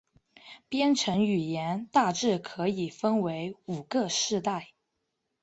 [0.67, 4.69] 编程语言大致可以分为五个世代。